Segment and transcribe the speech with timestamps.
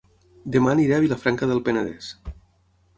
[0.55, 2.13] Dema aniré a Vilafranca del Penedès